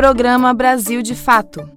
[0.00, 1.70] Programa Brasil de Fato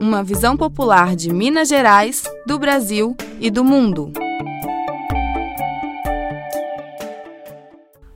[0.00, 4.12] uma visão popular de Minas Gerais, do Brasil e do mundo.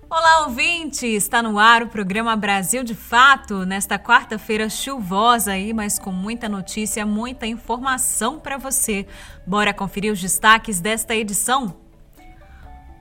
[0.09, 1.09] Olá, ouvinte!
[1.09, 6.49] Está no ar o programa Brasil de Fato, nesta quarta-feira chuvosa aí, mas com muita
[6.49, 9.09] notícia, muita informação para você.
[9.45, 11.82] Bora conferir os destaques desta edição?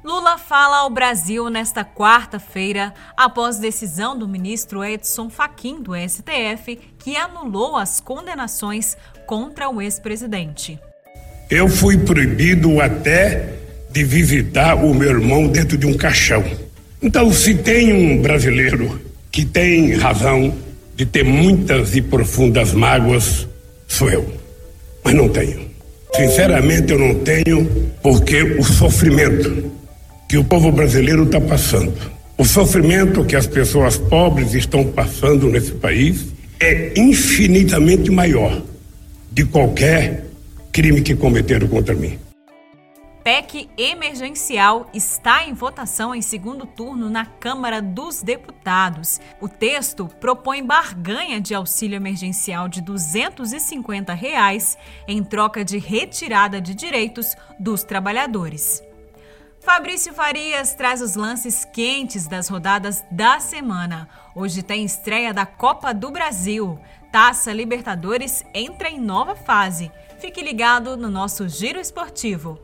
[0.03, 7.15] Lula fala ao Brasil nesta quarta-feira, após decisão do ministro Edson Fachin do STF, que
[7.15, 10.79] anulou as condenações contra o ex-presidente.
[11.51, 13.53] Eu fui proibido até
[13.91, 16.43] de visitar o meu irmão dentro de um caixão.
[16.99, 18.99] Então, se tem um brasileiro
[19.31, 20.57] que tem razão
[20.95, 23.47] de ter muitas e profundas mágoas,
[23.87, 24.33] sou eu.
[25.03, 25.69] Mas não tenho.
[26.15, 27.69] Sinceramente, eu não tenho,
[28.01, 29.80] porque o sofrimento
[30.31, 31.93] que o povo brasileiro está passando.
[32.37, 38.61] O sofrimento que as pessoas pobres estão passando nesse país é infinitamente maior
[39.29, 40.27] de qualquer
[40.71, 42.17] crime que cometeram contra mim.
[43.25, 49.19] PEC emergencial está em votação em segundo turno na Câmara dos Deputados.
[49.41, 56.73] O texto propõe barganha de auxílio emergencial de 250 reais em troca de retirada de
[56.73, 58.81] direitos dos trabalhadores.
[59.61, 64.09] Fabrício Farias traz os lances quentes das rodadas da semana.
[64.35, 66.79] Hoje tem estreia da Copa do Brasil.
[67.11, 69.91] Taça Libertadores entra em nova fase.
[70.19, 72.59] Fique ligado no nosso Giro Esportivo.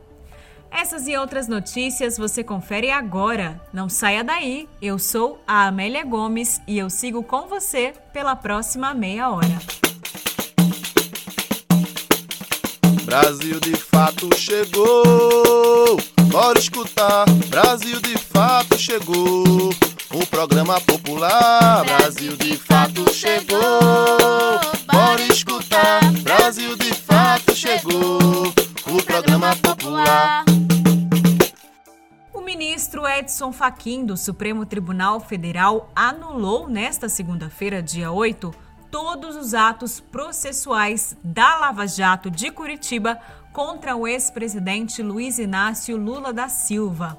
[0.72, 3.60] Essas e outras notícias você confere agora.
[3.72, 4.68] Não saia daí.
[4.82, 9.58] Eu sou a Amélia Gomes e eu sigo com você pela próxima meia hora.
[13.04, 15.96] Brasil de fato chegou.
[16.40, 19.70] Bora escutar, Brasil de fato chegou.
[20.14, 23.58] O programa popular, Brasil de fato chegou.
[24.86, 28.54] Bora escutar, Brasil de fato chegou.
[28.86, 30.44] O programa popular.
[32.32, 38.54] O ministro Edson Fachin do Supremo Tribunal Federal anulou nesta segunda-feira, dia 8,
[38.92, 43.18] todos os atos processuais da Lava Jato de Curitiba
[43.52, 47.18] contra o ex-presidente Luiz Inácio Lula da Silva.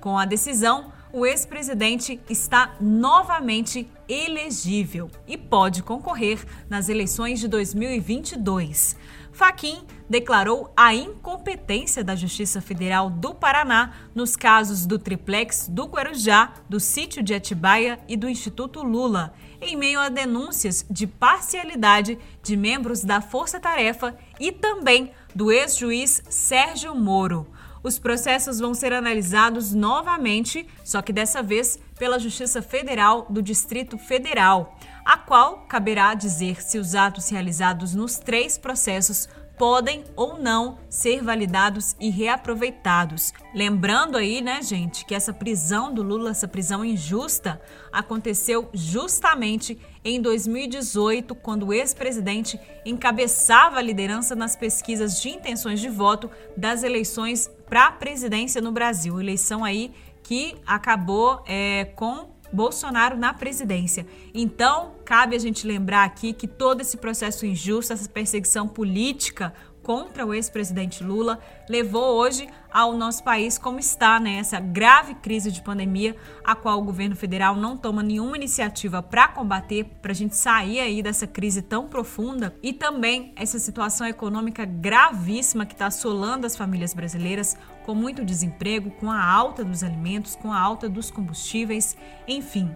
[0.00, 8.96] Com a decisão, o ex-presidente está novamente elegível e pode concorrer nas eleições de 2022.
[9.32, 16.52] Faquim declarou a incompetência da Justiça Federal do Paraná nos casos do triplex do Guarujá,
[16.68, 22.56] do sítio de Atibaia e do Instituto Lula, em meio a denúncias de parcialidade de
[22.56, 27.46] membros da Força Tarefa e também do ex-juiz Sérgio Moro.
[27.82, 33.96] Os processos vão ser analisados novamente, só que dessa vez pela Justiça Federal do Distrito
[33.96, 39.28] Federal, a qual caberá dizer se os atos realizados nos três processos
[39.60, 43.30] podem ou não ser validados e reaproveitados.
[43.54, 47.60] Lembrando aí, né, gente, que essa prisão do Lula, essa prisão injusta,
[47.92, 55.90] aconteceu justamente em 2018, quando o ex-presidente encabeçava a liderança nas pesquisas de intenções de
[55.90, 59.20] voto das eleições para a presidência no Brasil.
[59.20, 64.06] Eleição aí que acabou é, com Bolsonaro na presidência.
[64.34, 69.52] Então, cabe a gente lembrar aqui que todo esse processo injusto, essa perseguição política
[69.82, 74.36] contra o ex-presidente Lula levou hoje ao nosso país como está, né?
[74.36, 79.28] Essa grave crise de pandemia, a qual o governo federal não toma nenhuma iniciativa para
[79.28, 84.64] combater, para a gente sair aí dessa crise tão profunda e também essa situação econômica
[84.64, 90.36] gravíssima que está assolando as famílias brasileiras, com muito desemprego, com a alta dos alimentos,
[90.36, 91.96] com a alta dos combustíveis,
[92.28, 92.70] enfim.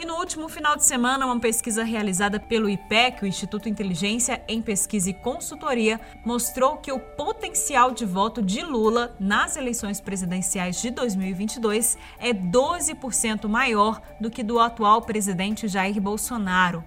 [0.00, 4.62] E no último final de semana, uma pesquisa realizada pelo IPEC, o Instituto Inteligência em
[4.62, 10.90] Pesquisa e Consultoria, mostrou que o potencial de voto de Lula nas eleições presidenciais de
[10.90, 16.82] 2022 é 12% maior do que do atual presidente Jair Bolsonaro.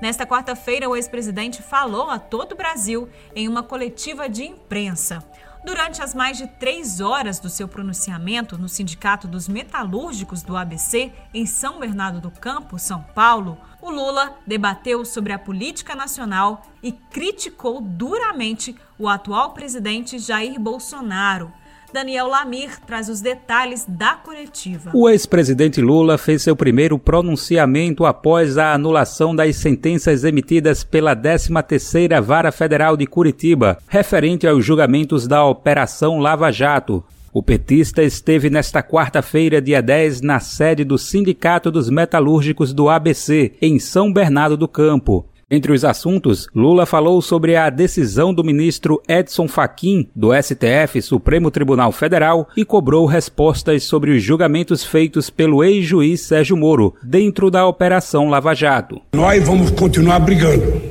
[0.00, 5.22] Nesta quarta-feira, o ex-presidente falou a todo o Brasil em uma coletiva de imprensa.
[5.66, 11.12] Durante as mais de três horas do seu pronunciamento no Sindicato dos Metalúrgicos do ABC,
[11.34, 16.92] em São Bernardo do Campo, São Paulo, o Lula debateu sobre a política nacional e
[16.92, 21.52] criticou duramente o atual presidente Jair Bolsonaro.
[21.92, 24.90] Daniel Lamir traz os detalhes da coletiva.
[24.94, 32.20] O ex-presidente Lula fez seu primeiro pronunciamento após a anulação das sentenças emitidas pela 13ª
[32.20, 37.04] Vara Federal de Curitiba, referente aos julgamentos da Operação Lava Jato.
[37.32, 43.52] O petista esteve nesta quarta-feira, dia 10, na sede do Sindicato dos Metalúrgicos do ABC,
[43.60, 45.26] em São Bernardo do Campo.
[45.48, 51.52] Entre os assuntos, Lula falou sobre a decisão do ministro Edson Fachin, do STF, Supremo
[51.52, 57.64] Tribunal Federal, e cobrou respostas sobre os julgamentos feitos pelo ex-juiz Sérgio Moro, dentro da
[57.64, 59.00] Operação Lava Jato.
[59.12, 60.82] Nós vamos continuar brigando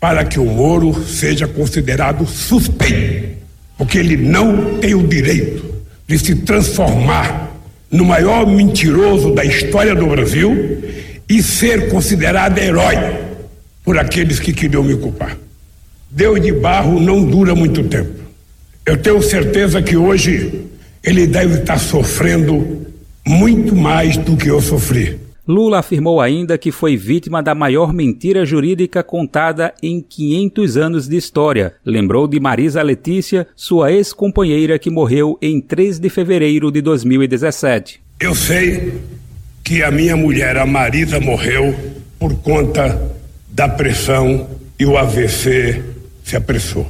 [0.00, 3.36] para que o Moro seja considerado suspeito,
[3.78, 5.64] porque ele não tem o direito
[6.08, 7.52] de se transformar
[7.88, 10.82] no maior mentiroso da história do Brasil
[11.28, 13.25] e ser considerado herói
[13.86, 15.38] por aqueles que queriam me culpar.
[16.10, 18.10] Deus de barro não dura muito tempo.
[18.84, 20.64] Eu tenho certeza que hoje
[21.04, 22.84] ele deve estar sofrendo
[23.24, 25.20] muito mais do que eu sofri.
[25.46, 31.16] Lula afirmou ainda que foi vítima da maior mentira jurídica contada em 500 anos de
[31.16, 31.74] história.
[31.84, 38.00] Lembrou de Marisa Letícia, sua ex-companheira que morreu em 3 de fevereiro de 2017.
[38.18, 38.94] Eu sei
[39.62, 41.72] que a minha mulher, a Marisa, morreu
[42.18, 43.15] por conta
[43.56, 44.46] da pressão
[44.78, 45.82] e o AVC
[46.22, 46.86] se apressou.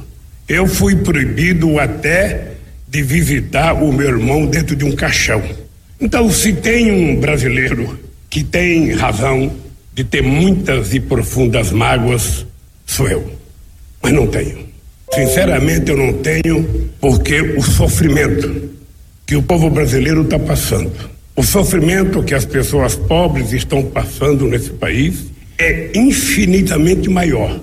[0.49, 2.55] Eu fui proibido até
[2.85, 5.41] de visitar o meu irmão dentro de um caixão.
[5.99, 7.97] Então, se tem um brasileiro
[8.29, 9.49] que tem razão
[9.93, 12.45] de ter muitas e profundas mágoas,
[12.85, 13.31] sou eu.
[14.03, 14.67] Mas não tenho.
[15.13, 18.69] Sinceramente, eu não tenho, porque o sofrimento
[19.25, 20.91] que o povo brasileiro está passando,
[21.33, 27.59] o sofrimento que as pessoas pobres estão passando nesse país, é infinitamente maior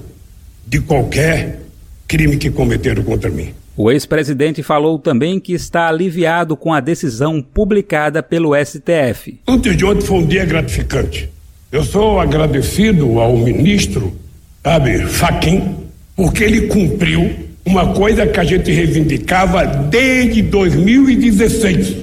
[0.66, 1.60] de qualquer
[2.08, 3.54] crime que cometeram contra mim.
[3.76, 9.40] O ex-presidente falou também que está aliviado com a decisão publicada pelo STF.
[9.48, 11.28] Ontem de ontem foi um dia gratificante.
[11.72, 14.16] Eu sou agradecido ao ministro,
[14.62, 15.74] sabe, Faquim,
[16.14, 17.28] porque ele cumpriu
[17.66, 21.96] uma coisa que a gente reivindicava desde 2016.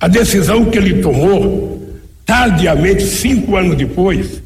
[0.00, 1.86] A decisão que ele tomou,
[2.24, 4.39] tardiamente, cinco anos depois,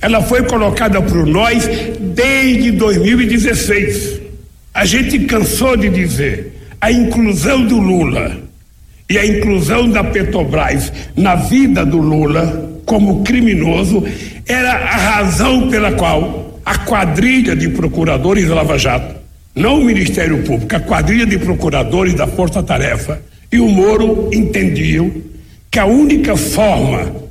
[0.00, 1.68] ela foi colocada por nós
[2.00, 4.20] desde 2016.
[4.72, 8.36] A gente cansou de dizer a inclusão do Lula
[9.10, 14.04] e a inclusão da Petrobras na vida do Lula como criminoso
[14.46, 19.16] era a razão pela qual a quadrilha de procuradores Lava Jato,
[19.54, 25.10] não o Ministério Público, a quadrilha de procuradores da Força Tarefa e o Moro entendiam
[25.70, 27.27] que a única forma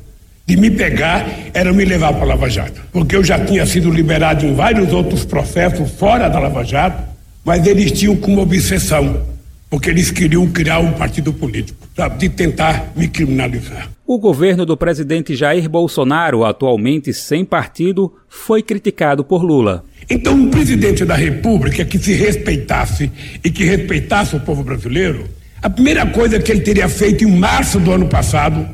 [0.48, 2.82] de me pegar era me levar para a Lava Jato.
[2.94, 7.04] Porque eu já tinha sido liberado em vários outros processos fora da Lava Jato,
[7.44, 9.22] mas eles tinham como obsessão,
[9.70, 13.90] porque eles queriam criar um partido político, sabe, de tentar me criminalizar.
[14.06, 19.84] O governo do presidente Jair Bolsonaro, atualmente sem partido, foi criticado por Lula.
[20.10, 23.12] Então, um presidente da República que se respeitasse
[23.44, 25.26] e que respeitasse o povo brasileiro,
[25.62, 28.66] a primeira coisa que ele teria feito em março do ano passado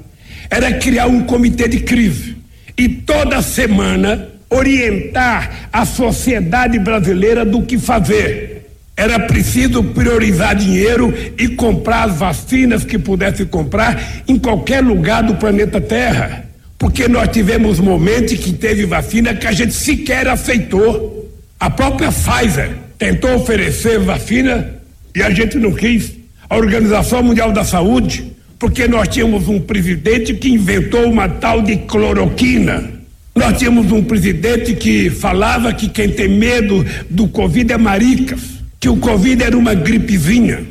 [0.50, 2.38] era criar um comitê de crise
[2.78, 8.54] e toda semana orientar a sociedade brasileira do que fazer.
[8.96, 15.36] Era preciso priorizar dinheiro e comprar as vacinas que pudesse comprar em qualquer lugar do
[15.36, 16.46] planeta Terra.
[16.78, 21.32] Porque nós tivemos momentos que teve vacina que a gente sequer aceitou.
[21.60, 24.76] A própria Pfizer tentou oferecer vacina
[25.16, 26.12] e a gente não quis.
[26.48, 28.33] A Organização Mundial da Saúde
[28.64, 32.92] porque nós tínhamos um presidente que inventou uma tal de cloroquina.
[33.36, 38.40] Nós tínhamos um presidente que falava que quem tem medo do Covid é maricas,
[38.80, 40.64] que o Covid era uma gripezinha,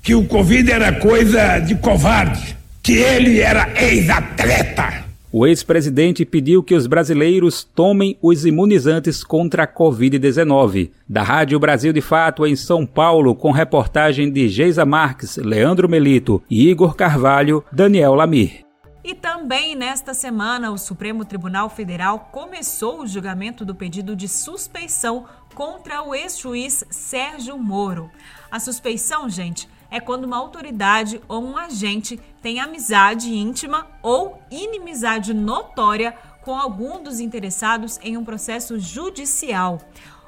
[0.00, 5.06] que o Covid era coisa de covarde, que ele era ex-atleta.
[5.32, 10.90] O ex-presidente pediu que os brasileiros tomem os imunizantes contra a Covid-19.
[11.08, 16.42] Da Rádio Brasil de Fato, em São Paulo, com reportagem de Geisa Marques, Leandro Melito
[16.50, 18.66] e Igor Carvalho, Daniel Lamir.
[19.04, 25.26] E também nesta semana, o Supremo Tribunal Federal começou o julgamento do pedido de suspeição
[25.54, 28.10] contra o ex-juiz Sérgio Moro.
[28.50, 35.34] A suspeição, gente, é quando uma autoridade ou um agente tem amizade íntima ou inimizade
[35.34, 39.78] notória com algum dos interessados em um processo judicial.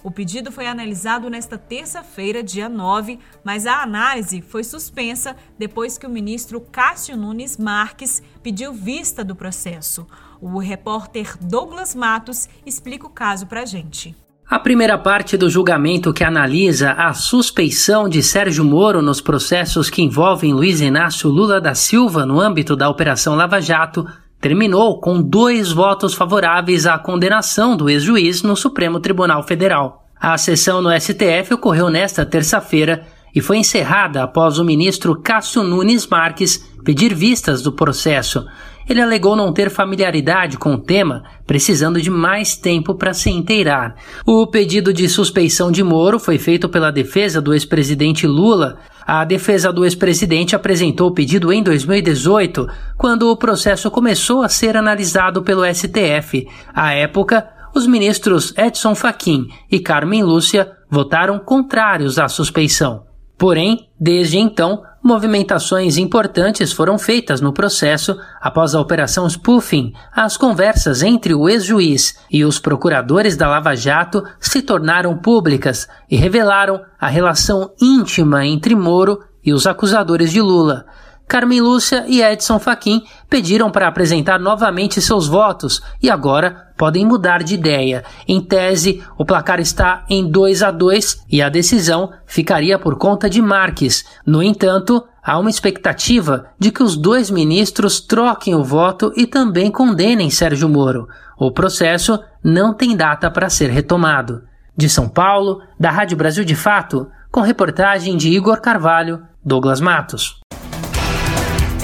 [0.04, 6.06] O pedido foi analisado nesta terça-feira, dia 9, mas a análise foi suspensa depois que
[6.06, 10.06] o ministro Cássio Nunes Marques pediu vista do processo.
[10.40, 14.16] O repórter Douglas Matos explica o caso para a gente.
[14.52, 20.02] A primeira parte do julgamento que analisa a suspeição de Sérgio Moro nos processos que
[20.02, 24.06] envolvem Luiz Inácio Lula da Silva no âmbito da Operação Lava Jato
[24.38, 30.04] terminou com dois votos favoráveis à condenação do ex-juiz no Supremo Tribunal Federal.
[30.20, 36.06] A sessão no STF ocorreu nesta terça-feira e foi encerrada após o ministro Cássio Nunes
[36.06, 38.44] Marques pedir vistas do processo.
[38.88, 43.94] Ele alegou não ter familiaridade com o tema, precisando de mais tempo para se inteirar.
[44.26, 48.78] O pedido de suspeição de Moro foi feito pela defesa do ex-presidente Lula.
[49.06, 54.76] A defesa do ex-presidente apresentou o pedido em 2018, quando o processo começou a ser
[54.76, 56.46] analisado pelo STF.
[56.74, 63.04] À época, os ministros Edson Fachin e Carmen Lúcia votaram contrários à suspeição.
[63.38, 69.92] Porém, desde então, movimentações importantes foram feitas no processo após a operação spoofing.
[70.14, 76.16] As conversas entre o ex-juiz e os procuradores da Lava Jato se tornaram públicas e
[76.16, 80.86] revelaram a relação íntima entre Moro e os acusadores de Lula.
[81.32, 87.42] Carmen Lúcia e Edson Fachin pediram para apresentar novamente seus votos e agora podem mudar
[87.42, 88.04] de ideia.
[88.28, 93.30] Em tese, o placar está em 2 a 2 e a decisão ficaria por conta
[93.30, 94.04] de Marques.
[94.26, 99.70] No entanto, há uma expectativa de que os dois ministros troquem o voto e também
[99.70, 101.08] condenem Sérgio Moro.
[101.38, 104.42] O processo não tem data para ser retomado.
[104.76, 110.42] De São Paulo, da Rádio Brasil de Fato, com reportagem de Igor Carvalho, Douglas Matos.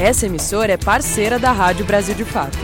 [0.01, 2.57] Essa emissora é parceira da Rádio Brasil de Fato.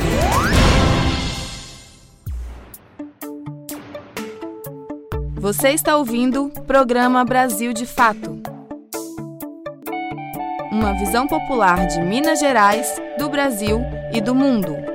[5.34, 8.40] Você está ouvindo o programa Brasil de Fato.
[10.70, 13.80] Uma visão popular de Minas Gerais, do Brasil
[14.12, 14.93] e do mundo.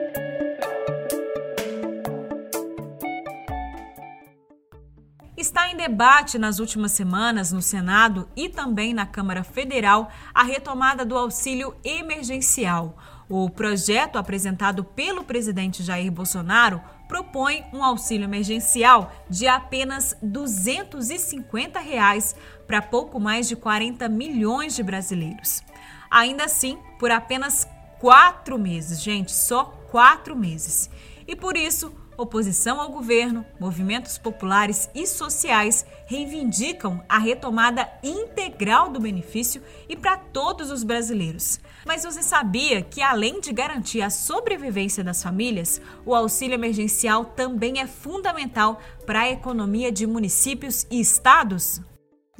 [5.49, 11.03] Está em debate nas últimas semanas no Senado e também na Câmara Federal a retomada
[11.03, 12.95] do auxílio emergencial.
[13.27, 22.35] O projeto apresentado pelo presidente Jair Bolsonaro propõe um auxílio emergencial de apenas 250 reais
[22.67, 25.63] para pouco mais de 40 milhões de brasileiros.
[26.11, 27.67] Ainda assim, por apenas
[27.99, 30.91] quatro meses, gente, só quatro meses.
[31.27, 31.91] E por isso,
[32.21, 40.17] oposição ao governo, movimentos populares e sociais reivindicam a retomada integral do benefício e para
[40.17, 41.59] todos os brasileiros.
[41.85, 47.79] Mas você sabia que, além de garantir a sobrevivência das famílias, o auxílio emergencial também
[47.79, 51.81] é fundamental para a economia de municípios e estados?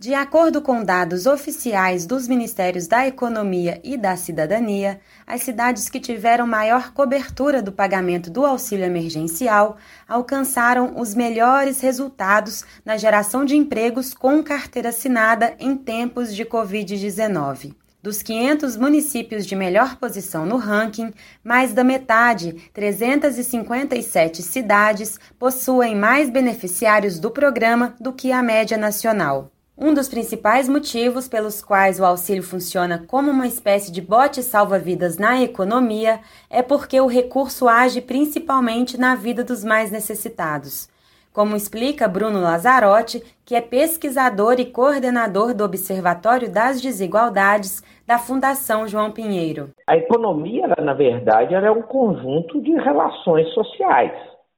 [0.02, 6.00] De acordo com dados oficiais dos Ministérios da Economia e da Cidadania, as cidades que
[6.00, 9.76] tiveram maior cobertura do pagamento do auxílio emergencial
[10.08, 17.76] alcançaram os melhores resultados na geração de empregos com carteira assinada em tempos de Covid-19.
[18.02, 21.12] Dos 500 municípios de melhor posição no ranking,
[21.44, 29.52] mais da metade, 357 cidades, possuem mais beneficiários do programa do que a média nacional.
[29.82, 35.18] Um dos principais motivos pelos quais o auxílio funciona como uma espécie de bote salva-vidas
[35.18, 36.20] na economia
[36.50, 40.90] é porque o recurso age principalmente na vida dos mais necessitados.
[41.32, 48.86] Como explica Bruno Lazzarotti, que é pesquisador e coordenador do Observatório das Desigualdades da Fundação
[48.86, 49.70] João Pinheiro.
[49.88, 54.12] A economia, na verdade, é um conjunto de relações sociais,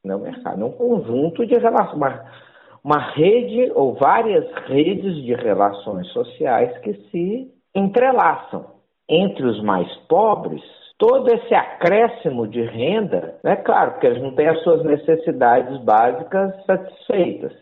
[0.04, 2.20] não é mercado, é um conjunto de relações
[2.83, 8.65] uma rede ou várias redes de relações sociais que se entrelaçam.
[9.07, 10.61] Entre os mais pobres,
[10.97, 15.77] todo esse acréscimo de renda, é né, claro, porque eles não têm as suas necessidades
[15.83, 17.53] básicas satisfeitas.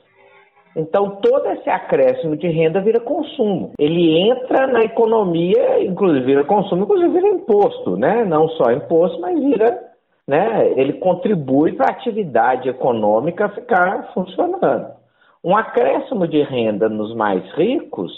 [0.75, 3.71] Então, todo esse acréscimo de renda vira consumo.
[3.79, 8.23] Ele entra na economia, inclusive vira consumo, inclusive vira imposto, né?
[8.23, 9.79] Não só imposto, mas vira,
[10.27, 10.71] né?
[10.77, 14.99] Ele contribui para a atividade econômica ficar funcionando.
[15.43, 18.12] Um acréscimo de renda nos mais ricos,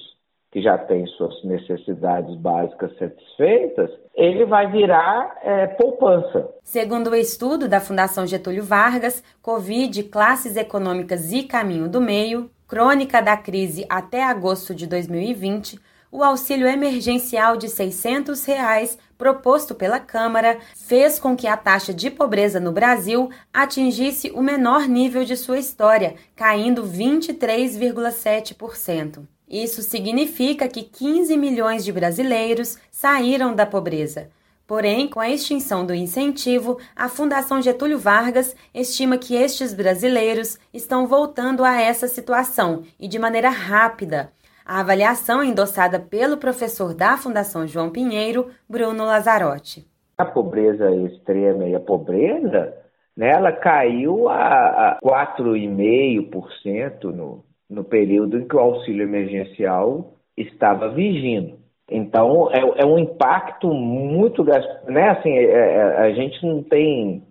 [0.51, 6.49] que já têm suas necessidades básicas satisfeitas, ele vai virar é, poupança.
[6.63, 13.21] Segundo o estudo da Fundação Getúlio Vargas, Covid, classes econômicas e caminho do meio, crônica
[13.21, 15.79] da crise até agosto de 2020,
[16.11, 22.11] o auxílio emergencial de 600 reais proposto pela Câmara fez com que a taxa de
[22.11, 29.27] pobreza no Brasil atingisse o menor nível de sua história, caindo 23,7%.
[29.47, 34.29] Isso significa que 15 milhões de brasileiros saíram da pobreza.
[34.65, 41.05] Porém, com a extinção do incentivo, a Fundação Getúlio Vargas estima que estes brasileiros estão
[41.05, 44.31] voltando a essa situação e de maneira rápida.
[44.65, 49.85] A avaliação é endossada pelo professor da Fundação João Pinheiro, Bruno Lazzarotti.
[50.17, 52.73] A pobreza extrema e a pobreza,
[53.17, 60.89] né, ela caiu a, a 4,5% no, no período em que o auxílio emergencial estava
[60.89, 61.59] vigindo.
[61.89, 64.43] Então, é, é um impacto muito.
[64.43, 67.23] Né, assim, é, é, a gente não tem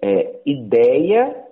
[0.00, 1.43] é, ideia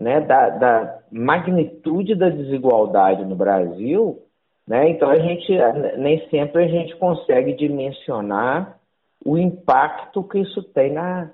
[0.00, 4.22] né, da, da, magnitude da desigualdade no Brasil,
[4.66, 4.88] né?
[4.88, 5.52] então a gente
[5.98, 8.78] nem sempre a gente consegue dimensionar
[9.22, 11.30] o impacto que isso tem na,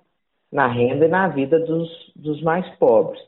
[0.51, 3.23] na renda e na vida dos, dos mais pobres.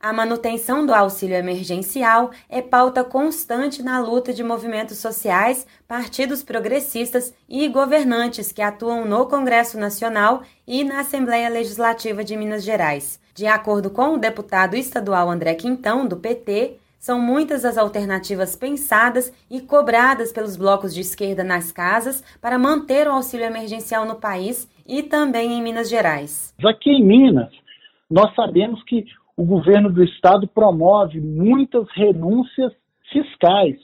[0.00, 7.34] A manutenção do auxílio emergencial é pauta constante na luta de movimentos sociais, partidos progressistas
[7.48, 13.20] e governantes que atuam no Congresso Nacional e na Assembleia Legislativa de Minas Gerais.
[13.34, 19.32] De acordo com o deputado estadual André Quintão, do PT, são muitas as alternativas pensadas
[19.50, 24.70] e cobradas pelos blocos de esquerda nas casas para manter o auxílio emergencial no país
[24.86, 26.54] e também em Minas Gerais.
[26.64, 27.50] Aqui em Minas,
[28.08, 29.04] nós sabemos que
[29.38, 32.72] o governo do estado promove muitas renúncias
[33.12, 33.76] fiscais,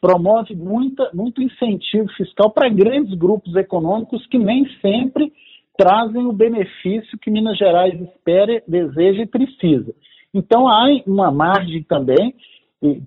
[0.00, 5.30] promove muita, muito incentivo fiscal para grandes grupos econômicos que nem sempre
[5.76, 9.94] trazem o benefício que Minas Gerais espera, deseja e precisa.
[10.32, 12.34] Então há uma margem também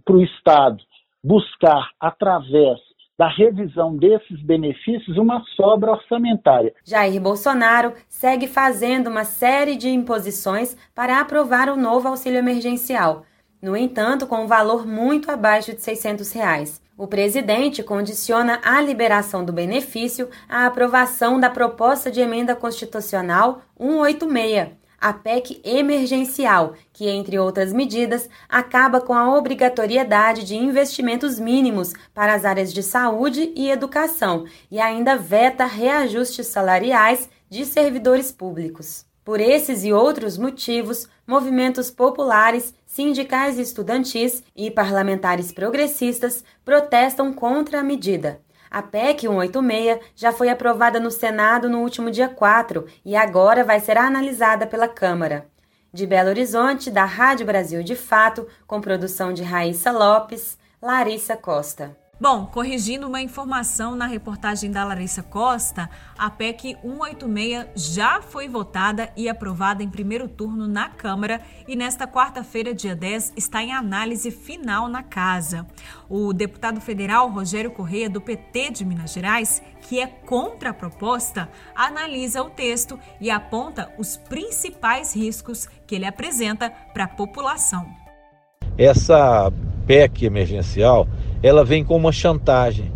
[0.06, 0.78] para o Estado
[1.24, 2.80] buscar, através
[3.18, 6.74] da revisão desses benefícios uma sobra orçamentária.
[6.84, 13.26] Jair Bolsonaro segue fazendo uma série de imposições para aprovar o novo auxílio emergencial.
[13.62, 16.82] No entanto, com um valor muito abaixo de 600 reais.
[16.96, 24.87] O presidente condiciona a liberação do benefício à aprovação da proposta de emenda constitucional 186
[25.00, 32.34] a PEC emergencial, que, entre outras medidas, acaba com a obrigatoriedade de investimentos mínimos para
[32.34, 39.06] as áreas de saúde e educação e ainda veta reajustes salariais de servidores públicos.
[39.24, 47.84] Por esses e outros motivos, movimentos populares, sindicais estudantis e parlamentares progressistas protestam contra a
[47.84, 48.40] medida.
[48.70, 53.80] A PEC 186 já foi aprovada no Senado no último dia 4 e agora vai
[53.80, 55.48] ser analisada pela Câmara.
[55.92, 62.07] De Belo Horizonte, da Rádio Brasil de Fato, com produção de Raíssa Lopes, Larissa Costa.
[62.20, 69.12] Bom, corrigindo uma informação na reportagem da Larissa Costa, a PEC 186 já foi votada
[69.16, 74.32] e aprovada em primeiro turno na Câmara e nesta quarta-feira, dia 10, está em análise
[74.32, 75.68] final na Casa.
[76.10, 81.48] O deputado federal Rogério Correia, do PT de Minas Gerais, que é contra a proposta,
[81.76, 87.88] analisa o texto e aponta os principais riscos que ele apresenta para a população.
[88.76, 89.52] Essa
[89.86, 91.08] PEC emergencial
[91.42, 92.92] ela vem com uma chantagem.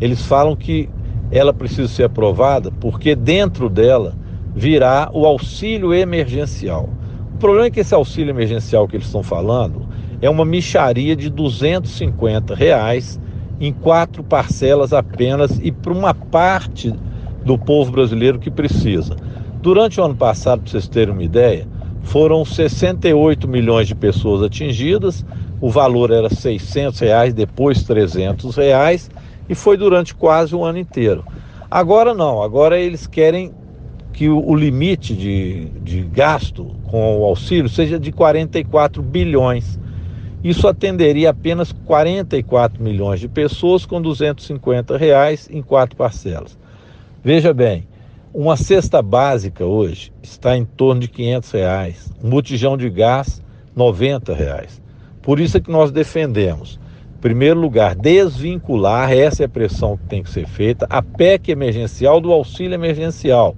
[0.00, 0.88] Eles falam que
[1.30, 4.14] ela precisa ser aprovada porque dentro dela
[4.54, 6.88] virá o auxílio emergencial.
[7.34, 9.88] O problema é que esse auxílio emergencial que eles estão falando
[10.20, 13.18] é uma micharia de 250 reais
[13.60, 16.92] em quatro parcelas apenas e para uma parte
[17.44, 19.16] do povo brasileiro que precisa.
[19.62, 21.66] Durante o ano passado, para vocês terem uma ideia,
[22.02, 25.24] foram 68 milhões de pessoas atingidas,
[25.60, 29.10] o valor era 600 reais, depois 300 reais,
[29.48, 31.24] e foi durante quase o ano inteiro.
[31.70, 33.52] Agora não, agora eles querem
[34.12, 39.78] que o, o limite de, de gasto com o auxílio seja de 44 bilhões.
[40.42, 46.58] Isso atenderia apenas 44 milhões de pessoas com 250 reais em quatro parcelas.
[47.22, 47.86] Veja bem,
[48.32, 53.42] uma cesta básica hoje está em torno de 500 reais, um botijão de gás
[53.76, 54.79] 90 reais.
[55.22, 56.80] Por isso é que nós defendemos,
[57.16, 61.50] em primeiro lugar, desvincular, essa é a pressão que tem que ser feita, a PEC
[61.50, 63.54] emergencial do auxílio emergencial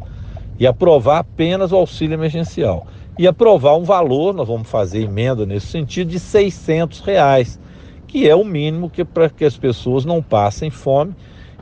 [0.59, 2.87] e aprovar apenas o auxílio emergencial.
[3.19, 7.61] E aprovar um valor, nós vamos fazer emenda nesse sentido, de 600 reais,
[8.07, 11.15] que é o mínimo que para que as pessoas não passem fome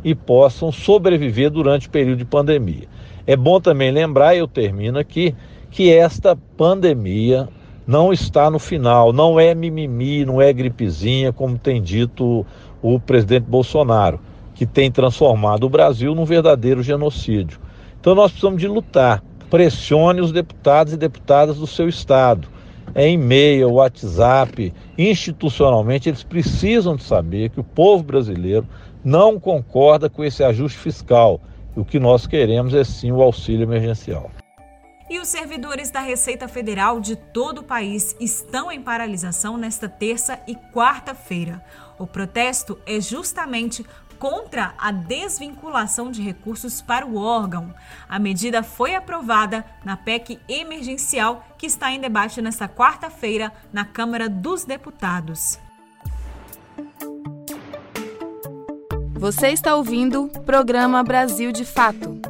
[0.03, 2.89] e possam sobreviver durante o período de pandemia.
[3.27, 5.35] É bom também lembrar, eu termino aqui,
[5.71, 7.49] que esta pandemia
[7.91, 12.47] não está no final, não é mimimi, não é gripezinha, como tem dito
[12.81, 14.21] o presidente Bolsonaro,
[14.55, 17.59] que tem transformado o Brasil num verdadeiro genocídio.
[18.01, 19.21] Então nós precisamos de lutar.
[19.51, 22.47] Pressione os deputados e deputadas do seu estado.
[22.95, 28.69] É e-mail, WhatsApp, institucionalmente, eles precisam de saber que o povo brasileiro
[29.05, 31.41] não concorda com esse ajuste fiscal.
[31.75, 34.31] O que nós queremos é sim o auxílio emergencial.
[35.11, 40.39] E os servidores da Receita Federal de todo o país estão em paralisação nesta terça
[40.47, 41.61] e quarta-feira.
[41.99, 43.85] O protesto é justamente
[44.21, 47.75] contra a desvinculação de recursos para o órgão.
[48.09, 54.29] A medida foi aprovada na PEC emergencial que está em debate nesta quarta-feira na Câmara
[54.29, 55.59] dos Deputados.
[59.15, 62.30] Você está ouvindo o programa Brasil de Fato.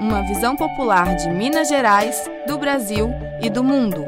[0.00, 3.10] Uma visão popular de Minas Gerais, do Brasil
[3.42, 4.02] e do mundo.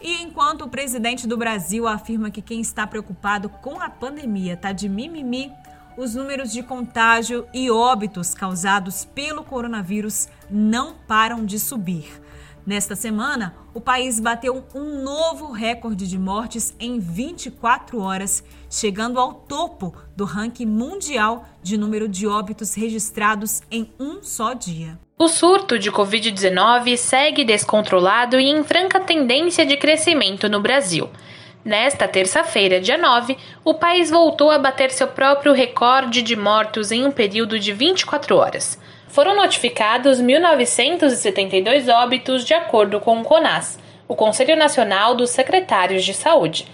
[0.00, 4.70] E enquanto o presidente do Brasil afirma que quem está preocupado com a pandemia está
[4.70, 5.52] de mimimi,
[5.96, 12.20] os números de contágio e óbitos causados pelo coronavírus não param de subir.
[12.66, 19.32] Nesta semana, o país bateu um novo recorde de mortes em 24 horas, chegando ao
[19.32, 24.98] topo do ranking mundial de número de óbitos registrados em um só dia.
[25.18, 31.08] O surto de Covid-19 segue descontrolado e em franca tendência de crescimento no Brasil.
[31.64, 37.04] Nesta terça-feira, dia 9, o país voltou a bater seu próprio recorde de mortos em
[37.04, 38.78] um período de 24 horas
[39.10, 46.14] foram notificados 1.972 óbitos, de acordo com o CONAS, o Conselho Nacional dos Secretários de
[46.14, 46.66] Saúde.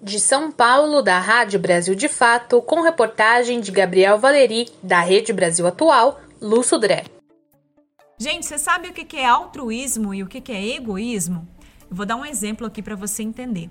[0.00, 5.32] De São Paulo, da Rádio Brasil de Fato, com reportagem de Gabriel Valeri, da Rede
[5.32, 7.15] Brasil Atual, Lúcio Dré.
[8.18, 11.46] Gente, você sabe o que é altruísmo e o que é egoísmo?
[11.90, 13.68] Eu vou dar um exemplo aqui para você entender.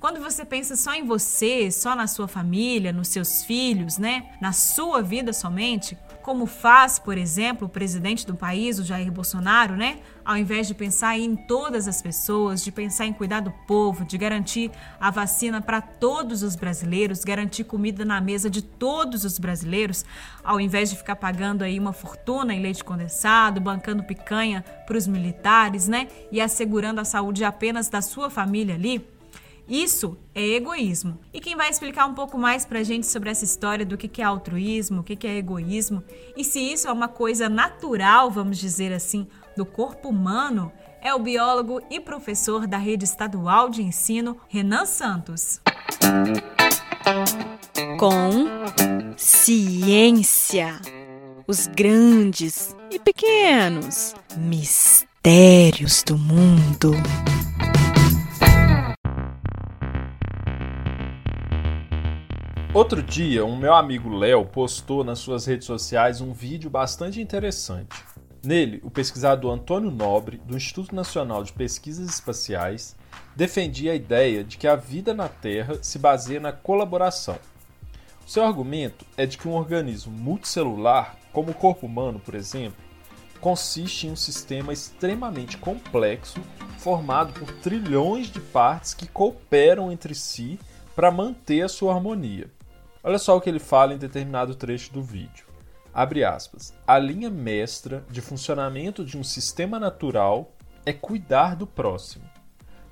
[0.00, 4.30] Quando você pensa só em você, só na sua família, nos seus filhos, né?
[4.40, 9.74] Na sua vida somente, como faz, por exemplo, o presidente do país, o Jair Bolsonaro,
[9.74, 9.98] né?
[10.24, 14.16] Ao invés de pensar em todas as pessoas, de pensar em cuidar do povo, de
[14.16, 20.04] garantir a vacina para todos os brasileiros, garantir comida na mesa de todos os brasileiros,
[20.44, 25.08] ao invés de ficar pagando aí uma fortuna em leite condensado, bancando picanha para os
[25.08, 26.06] militares, né?
[26.30, 29.17] E assegurando a saúde apenas da sua família ali,
[29.68, 31.18] isso é egoísmo.
[31.32, 34.24] E quem vai explicar um pouco mais pra gente sobre essa história do que é
[34.24, 36.02] altruísmo, o que é egoísmo
[36.36, 39.26] e se isso é uma coisa natural, vamos dizer assim,
[39.56, 45.60] do corpo humano, é o biólogo e professor da Rede Estadual de Ensino, Renan Santos.
[47.98, 48.46] Com
[49.16, 50.80] ciência,
[51.46, 56.92] os grandes e pequenos mistérios do mundo.
[62.74, 67.96] Outro dia, um meu amigo Léo postou nas suas redes sociais um vídeo bastante interessante.
[68.44, 72.94] Nele, o pesquisador Antônio Nobre, do Instituto Nacional de Pesquisas Espaciais,
[73.34, 77.38] defendia a ideia de que a vida na Terra se baseia na colaboração.
[78.26, 82.84] O seu argumento é de que um organismo multicelular, como o corpo humano, por exemplo,
[83.40, 86.38] consiste em um sistema extremamente complexo
[86.76, 90.60] formado por trilhões de partes que cooperam entre si
[90.94, 92.57] para manter a sua harmonia.
[93.02, 95.46] Olha só o que ele fala em determinado trecho do vídeo.
[95.94, 96.74] Abre aspas.
[96.86, 100.52] A linha mestra de funcionamento de um sistema natural
[100.84, 102.24] é cuidar do próximo.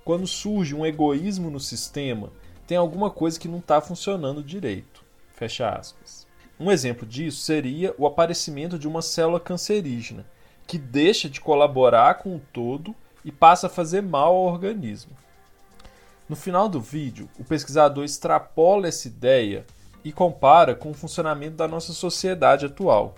[0.04, 2.30] Quando surge um egoísmo no sistema,
[2.66, 5.04] tem alguma coisa que não está funcionando direito.
[5.34, 6.26] Fecha aspas.
[6.58, 10.24] Um exemplo disso seria o aparecimento de uma célula cancerígena,
[10.66, 15.12] que deixa de colaborar com o todo e passa a fazer mal ao organismo.
[16.28, 19.66] No final do vídeo, o pesquisador extrapola essa ideia
[20.06, 23.16] e compara com o funcionamento da nossa sociedade atual.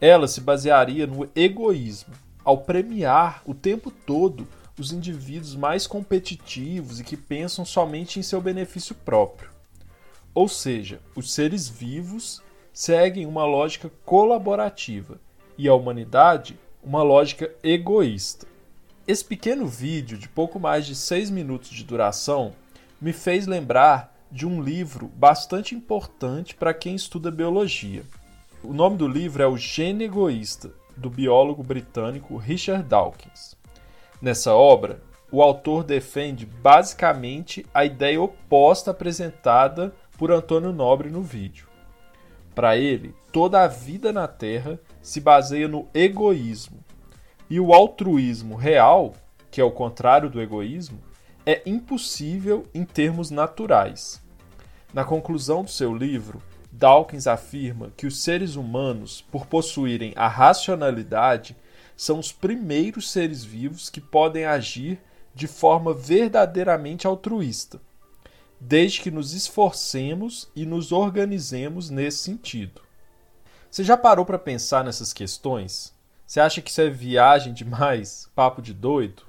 [0.00, 2.12] Ela se basearia no egoísmo,
[2.44, 8.40] ao premiar o tempo todo os indivíduos mais competitivos e que pensam somente em seu
[8.40, 9.48] benefício próprio.
[10.34, 15.20] Ou seja, os seres vivos seguem uma lógica colaborativa
[15.56, 18.44] e a humanidade uma lógica egoísta.
[19.06, 22.54] Esse pequeno vídeo, de pouco mais de seis minutos de duração,
[23.00, 28.02] me fez lembrar de um livro bastante importante para quem estuda biologia.
[28.64, 33.54] O nome do livro é O Gene Egoísta, do biólogo britânico Richard Dawkins.
[34.22, 41.68] Nessa obra, o autor defende basicamente a ideia oposta apresentada por Antônio Nobre no vídeo.
[42.54, 46.82] Para ele, toda a vida na Terra se baseia no egoísmo,
[47.50, 49.12] e o altruísmo real,
[49.50, 50.98] que é o contrário do egoísmo,
[51.44, 54.20] é impossível em termos naturais.
[54.92, 61.56] Na conclusão do seu livro, Dawkins afirma que os seres humanos, por possuírem a racionalidade,
[61.96, 65.00] são os primeiros seres vivos que podem agir
[65.34, 67.80] de forma verdadeiramente altruísta,
[68.60, 72.82] desde que nos esforcemos e nos organizemos nesse sentido.
[73.70, 75.94] Você já parou para pensar nessas questões?
[76.26, 78.28] Você acha que isso é viagem demais?
[78.34, 79.22] Papo de doido?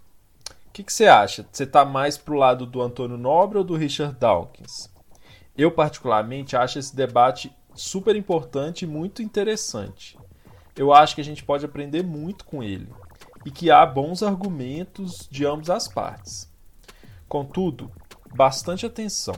[0.73, 1.45] Que, que você acha?
[1.51, 4.89] Você está mais pro lado do Antônio Nobre ou do Richard Dawkins?
[5.55, 10.17] Eu, particularmente, acho esse debate super importante e muito interessante.
[10.75, 12.91] Eu acho que a gente pode aprender muito com ele
[13.45, 16.51] e que há bons argumentos de ambas as partes.
[17.29, 17.91] Contudo,
[18.33, 19.36] bastante atenção.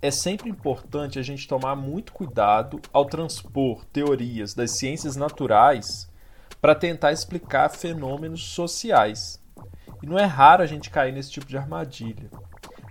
[0.00, 6.10] É sempre importante a gente tomar muito cuidado ao transpor teorias das ciências naturais
[6.62, 9.44] para tentar explicar fenômenos sociais.
[10.02, 12.30] E não é raro a gente cair nesse tipo de armadilha.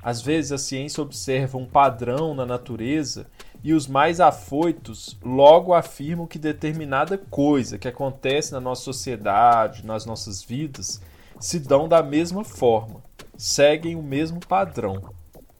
[0.01, 3.25] Às vezes a ciência observa um padrão na natureza
[3.63, 10.05] e os mais afoitos logo afirmam que determinada coisa que acontece na nossa sociedade, nas
[10.05, 11.01] nossas vidas,
[11.39, 13.01] se dão da mesma forma,
[13.35, 15.01] seguem o mesmo padrão.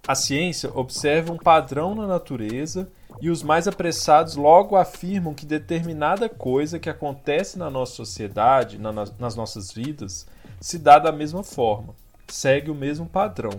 [0.08, 2.88] A ciência observa um padrão na natureza
[3.20, 8.92] e os mais apressados logo afirmam que determinada coisa que acontece na nossa sociedade, na,
[8.94, 10.28] nas nossas vidas,
[10.66, 11.94] se dá da mesma forma,
[12.28, 13.52] segue o mesmo padrão.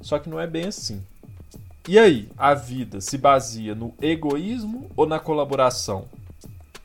[0.00, 1.04] Só que não é bem assim.
[1.88, 6.06] E aí, a vida se baseia no egoísmo ou na colaboração?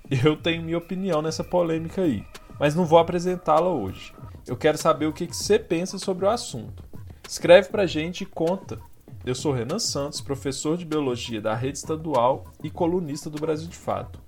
[0.09, 2.25] Eu tenho minha opinião nessa polêmica aí,
[2.59, 4.11] mas não vou apresentá-la hoje.
[4.47, 6.83] Eu quero saber o que você pensa sobre o assunto.
[7.27, 8.79] Escreve pra gente e conta.
[9.23, 13.77] Eu sou Renan Santos, professor de Biologia da Rede Estadual e colunista do Brasil de
[13.77, 14.19] Fato.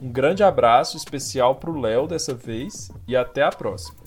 [0.00, 4.03] Um grande abraço especial para o Léo dessa vez e até a próxima.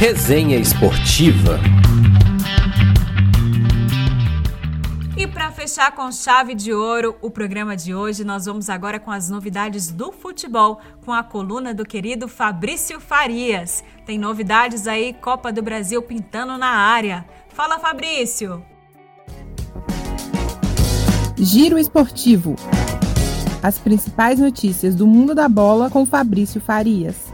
[0.00, 1.60] Resenha Esportiva.
[5.30, 9.28] para fechar com chave de ouro o programa de hoje, nós vamos agora com as
[9.28, 13.84] novidades do futebol, com a coluna do querido Fabrício Farias.
[14.06, 17.26] Tem novidades aí, Copa do Brasil pintando na área.
[17.50, 18.64] Fala, Fabrício!
[21.36, 22.56] Giro Esportivo.
[23.62, 27.29] As principais notícias do mundo da bola com Fabrício Farias.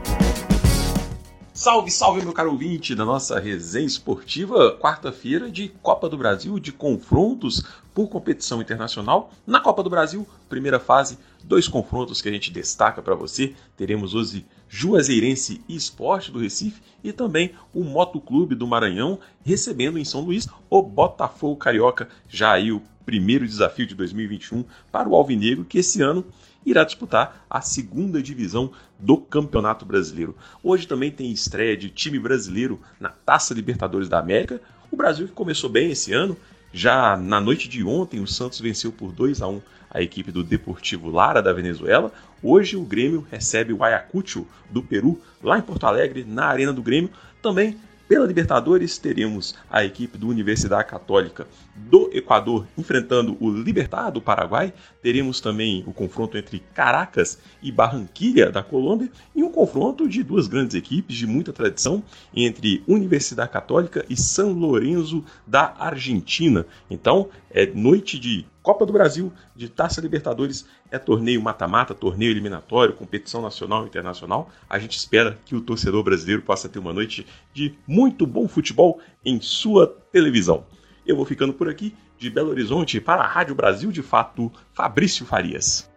[1.66, 6.70] Salve, salve, meu caro ouvinte da nossa resenha esportiva, quarta-feira de Copa do Brasil, de
[6.70, 7.61] confrontos
[7.92, 9.33] por competição internacional.
[9.44, 13.52] Na Copa do Brasil, primeira fase, dois confrontos que a gente destaca para você.
[13.76, 20.05] Teremos hoje Juazeirense e Esporte do Recife e também o Motoclube do Maranhão recebendo em
[20.05, 25.64] São Luís o Botafogo Carioca, já aí o primeiro desafio de 2021 para o Alvinegro,
[25.64, 26.27] que esse ano
[26.66, 30.37] irá disputar a segunda divisão do Campeonato Brasileiro.
[30.62, 34.61] Hoje também tem estreia de time brasileiro na Taça Libertadores da América.
[34.90, 36.37] O Brasil que começou bem esse ano,
[36.73, 40.42] já na noite de ontem o Santos venceu por 2 a 1 a equipe do
[40.42, 42.12] Deportivo Lara da Venezuela.
[42.42, 46.83] Hoje o Grêmio recebe o Ayacucho do Peru lá em Porto Alegre, na Arena do
[46.83, 47.11] Grêmio.
[47.40, 54.21] Também pela Libertadores, teremos a equipe do Universidade Católica do Equador enfrentando o Libertad do
[54.21, 54.73] Paraguai.
[55.03, 60.47] Teremos também o confronto entre Caracas e Barranquilha da Colômbia e um confronto de duas
[60.47, 62.03] grandes equipes de muita tradição
[62.35, 66.67] entre Universidade Católica e São Lourenço da Argentina.
[66.91, 72.95] Então, é noite de Copa do Brasil, de Taça Libertadores, é torneio mata-mata, torneio eliminatório,
[72.95, 74.51] competição nacional e internacional.
[74.69, 79.01] A gente espera que o torcedor brasileiro possa ter uma noite de muito bom futebol
[79.25, 80.65] em sua televisão.
[81.07, 85.25] Eu vou ficando por aqui, de Belo Horizonte, para a Rádio Brasil de Fato, Fabrício
[85.25, 85.88] Farias.